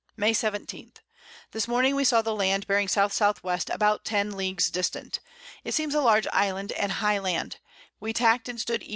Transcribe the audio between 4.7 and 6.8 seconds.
distant. It seems a large Island,